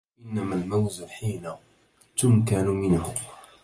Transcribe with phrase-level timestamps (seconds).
[0.25, 1.51] إنما الموزُ حين
[2.17, 3.13] تُمْكَنُ منهُ